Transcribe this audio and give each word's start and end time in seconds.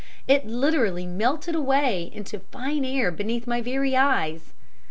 It 0.27 0.47
literally 0.47 1.05
melted 1.05 1.53
away 1.53 2.09
into 2.11 2.39
fine 2.39 2.83
air 2.83 3.11
beneath 3.11 3.45
my 3.45 3.61
very 3.61 3.95
eyes. 3.95 4.55